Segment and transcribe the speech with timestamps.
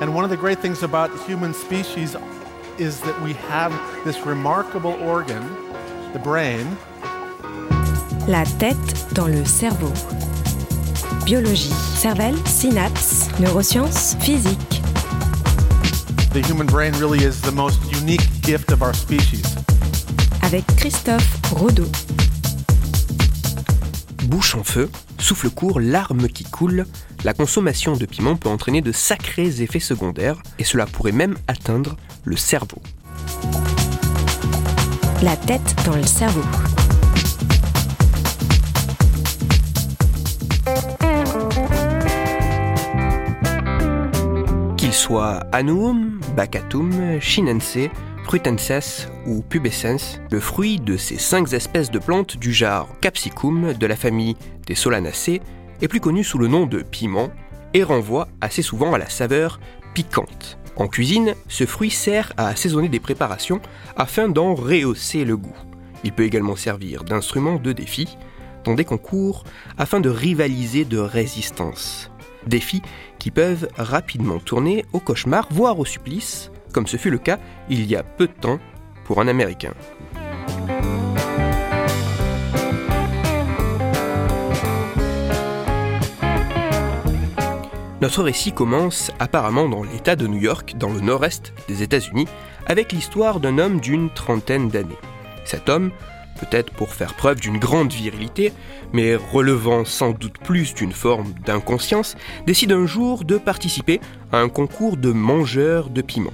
[0.00, 2.16] And one of the great things about human species
[2.78, 3.70] is that we have
[4.02, 5.42] this remarkable organ,
[6.14, 6.66] the brain.
[8.26, 9.92] La tête dans le cerveau.
[11.26, 14.80] Biologie, cervelle, synapses, neurosciences, physique.
[16.32, 19.44] The human brain really is the most unique gift of our species.
[20.42, 21.90] Avec Christophe Rodeau.
[24.28, 26.86] Bouche en feu, souffle court, larmes qui coulent,
[27.24, 31.96] la consommation de piment peut entraîner de sacrés effets secondaires et cela pourrait même atteindre
[32.24, 32.80] le cerveau.
[35.22, 36.40] La tête dans le cerveau.
[44.78, 47.76] Qu'il soit Anuum, Bacatum, Chinense,
[48.24, 53.86] Frutenses ou Pubescens, le fruit de ces cinq espèces de plantes du genre Capsicum de
[53.86, 55.42] la famille des Solanacées
[55.80, 57.30] est plus connu sous le nom de piment
[57.74, 59.60] et renvoie assez souvent à la saveur
[59.94, 60.58] piquante.
[60.76, 63.60] En cuisine, ce fruit sert à assaisonner des préparations
[63.96, 65.56] afin d'en rehausser le goût.
[66.04, 68.16] Il peut également servir d'instrument de défi
[68.64, 69.44] dans des concours
[69.78, 72.10] afin de rivaliser de résistance.
[72.46, 72.82] Défis
[73.18, 77.84] qui peuvent rapidement tourner au cauchemar, voire au supplice, comme ce fut le cas il
[77.86, 78.58] y a peu de temps
[79.04, 79.74] pour un Américain.
[88.00, 92.26] Notre récit commence apparemment dans l'État de New York, dans le nord-est des États-Unis,
[92.66, 94.96] avec l'histoire d'un homme d'une trentaine d'années.
[95.44, 95.90] Cet homme,
[96.40, 98.54] peut-être pour faire preuve d'une grande virilité,
[98.94, 104.00] mais relevant sans doute plus d'une forme d'inconscience, décide un jour de participer
[104.32, 106.30] à un concours de mangeurs de piment.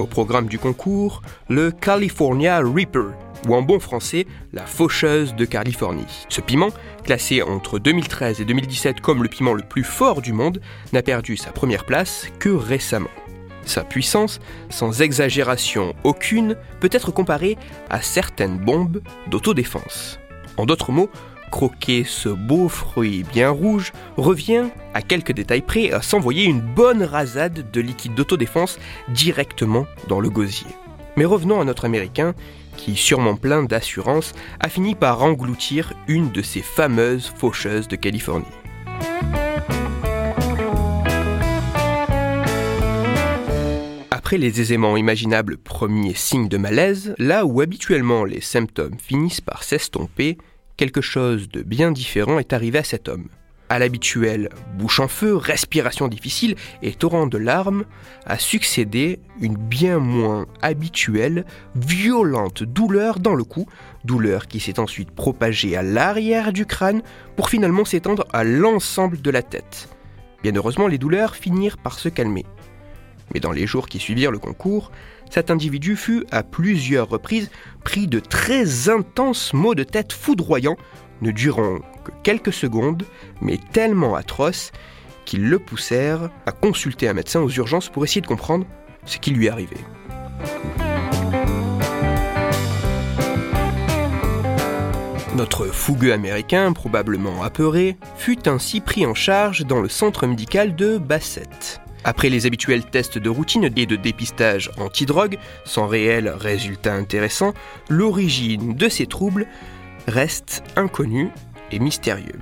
[0.00, 1.20] Au programme du concours,
[1.50, 3.12] le California Reaper,
[3.46, 6.24] ou en bon français, la faucheuse de Californie.
[6.30, 6.70] Ce piment,
[7.04, 10.62] classé entre 2013 et 2017 comme le piment le plus fort du monde,
[10.94, 13.10] n'a perdu sa première place que récemment.
[13.66, 14.40] Sa puissance,
[14.70, 17.58] sans exagération aucune, peut être comparée
[17.90, 20.18] à certaines bombes d'autodéfense.
[20.56, 21.10] En d'autres mots,
[21.50, 27.02] croquer ce beau fruit bien rouge revient, à quelques détails près, à s'envoyer une bonne
[27.02, 28.78] rasade de liquide d'autodéfense
[29.08, 30.68] directement dans le gosier.
[31.16, 32.34] Mais revenons à notre Américain,
[32.76, 38.46] qui, sûrement plein d'assurance, a fini par engloutir une de ces fameuses faucheuses de Californie.
[44.10, 49.64] Après les aisément imaginables premiers signes de malaise, là où habituellement les symptômes finissent par
[49.64, 50.38] s'estomper,
[50.80, 53.28] quelque chose de bien différent est arrivé à cet homme.
[53.68, 54.48] À l'habituel
[54.78, 57.84] bouche en feu, respiration difficile et torrent de larmes,
[58.24, 61.44] a succédé une bien moins habituelle,
[61.76, 63.66] violente douleur dans le cou,
[64.06, 67.02] douleur qui s'est ensuite propagée à l'arrière du crâne
[67.36, 69.90] pour finalement s'étendre à l'ensemble de la tête.
[70.42, 72.46] Bien heureusement, les douleurs finirent par se calmer.
[73.32, 74.90] Mais dans les jours qui suivirent le concours,
[75.30, 77.50] cet individu fut à plusieurs reprises
[77.84, 80.76] pris de très intenses maux de tête foudroyants,
[81.22, 83.04] ne durant que quelques secondes,
[83.40, 84.72] mais tellement atroces
[85.24, 88.66] qu'ils le poussèrent à consulter un médecin aux urgences pour essayer de comprendre
[89.04, 89.76] ce qui lui arrivait.
[95.36, 100.98] Notre fougueux américain, probablement apeuré, fut ainsi pris en charge dans le centre médical de
[100.98, 101.80] Bassett.
[102.04, 107.52] Après les habituels tests de routine et de dépistage antidrogue, sans réel résultat intéressant,
[107.88, 109.46] l'origine de ces troubles
[110.06, 111.30] reste inconnue
[111.70, 112.38] et mystérieux.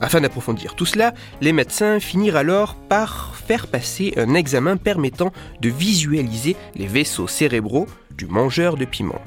[0.00, 5.70] Afin d'approfondir tout cela, les médecins finirent alors par faire passer un examen permettant de
[5.70, 9.22] visualiser les vaisseaux cérébraux du mangeur de piment.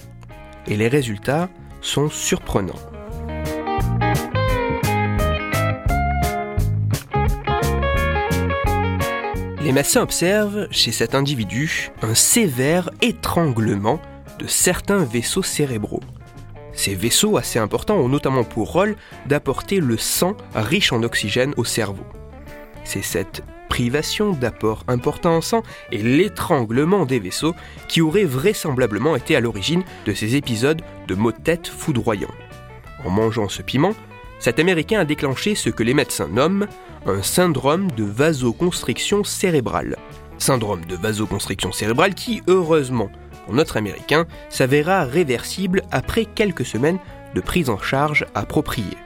[0.67, 1.49] Et les résultats
[1.81, 2.88] sont surprenants.
[9.69, 14.01] Les médecins observent chez cet individu un sévère étranglement
[14.39, 16.01] de certains vaisseaux cérébraux.
[16.73, 18.95] Ces vaisseaux assez importants ont notamment pour rôle
[19.27, 22.03] d'apporter le sang riche en oxygène au cerveau.
[22.83, 25.61] C'est cette privation d'apport important en sang
[25.91, 27.53] et l'étranglement des vaisseaux
[27.87, 32.33] qui aurait vraisemblablement été à l'origine de ces épisodes de maux de tête foudroyants.
[33.05, 33.93] En mangeant ce piment,
[34.39, 36.67] cet Américain a déclenché ce que les médecins nomment
[37.05, 39.97] un syndrome de vasoconstriction cérébrale.
[40.37, 43.09] Syndrome de vasoconstriction cérébrale qui, heureusement
[43.45, 46.99] pour notre Américain, s'avéra réversible après quelques semaines
[47.35, 48.97] de prise en charge appropriée.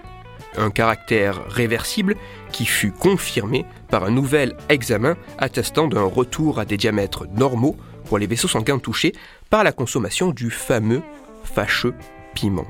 [0.56, 2.15] Un caractère réversible
[2.51, 7.75] qui fut confirmé par un nouvel examen attestant d'un retour à des diamètres normaux
[8.06, 9.13] pour les vaisseaux sanguins touchés
[9.50, 11.01] par la consommation du fameux
[11.44, 11.95] fâcheux
[12.36, 12.68] piment.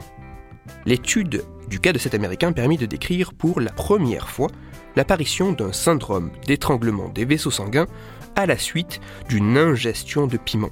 [0.86, 4.50] L'étude du cas de cet Américain permit de décrire pour la première fois
[4.96, 7.88] l'apparition d'un syndrome d'étranglement des vaisseaux sanguins
[8.36, 9.00] à la suite
[9.30, 10.70] d'une ingestion de piment.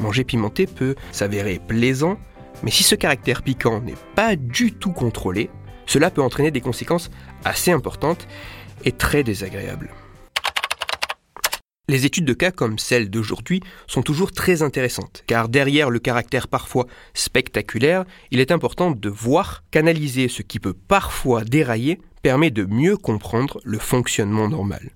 [0.00, 2.18] Manger pimenté peut s'avérer plaisant,
[2.62, 5.50] mais si ce caractère piquant n'est pas du tout contrôlé,
[5.86, 7.10] cela peut entraîner des conséquences
[7.44, 8.26] assez importantes
[8.84, 9.90] et très désagréables.
[11.88, 16.46] Les études de cas comme celle d'aujourd'hui sont toujours très intéressantes, car derrière le caractère
[16.46, 22.64] parfois spectaculaire, il est important de voir qu'analyser ce qui peut parfois dérailler permet de
[22.64, 24.92] mieux comprendre le fonctionnement normal.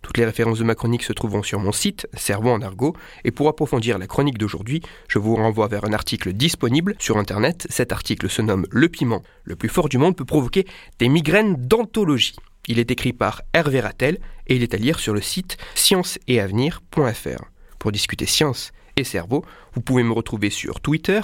[0.00, 3.32] Toutes les références de ma chronique se trouveront sur mon site, Cerveau en argot, et
[3.32, 7.66] pour approfondir la chronique d'aujourd'hui, je vous renvoie vers un article disponible sur Internet.
[7.68, 10.66] Cet article se nomme Le piment, le plus fort du monde, peut provoquer
[10.98, 12.34] des migraines d'anthologie.
[12.68, 17.44] Il est écrit par Hervé Rattel et il est à lire sur le site scienceetavenir.fr.
[17.78, 21.20] Pour discuter science et cerveau, vous pouvez me retrouver sur Twitter,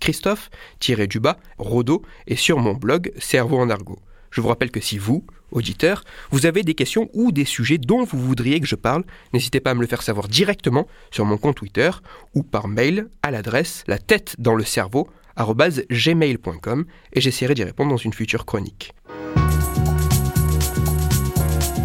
[0.00, 4.00] Christophe-du-bas, Rodo, et sur mon blog Cerveau en argot.
[4.30, 8.04] Je vous rappelle que si vous, auditeur, vous avez des questions ou des sujets dont
[8.04, 9.04] vous voudriez que je parle,
[9.34, 11.90] n'hésitez pas à me le faire savoir directement sur mon compte Twitter
[12.34, 17.90] ou par mail à l'adresse la tête dans le cerveau gmail.com et j'essaierai d'y répondre
[17.90, 18.92] dans une future chronique.